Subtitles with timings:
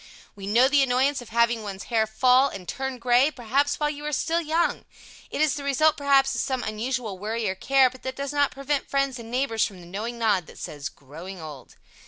[0.35, 4.03] We know the annoyance of having one's hair fall and turn gray, perhaps while you
[4.07, 4.83] are still young.
[5.29, 8.49] It is the result perhaps of some unusual worry or care, but that does not
[8.49, 11.75] prevent friends and neighbors from the knowing nod that says, "Growing old."